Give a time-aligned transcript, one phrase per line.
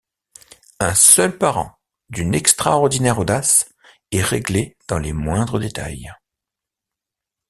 [0.79, 1.75] Un seul par an,
[2.09, 3.71] d’une extraordinaire audace
[4.09, 6.11] et réglé dans les moindres détails.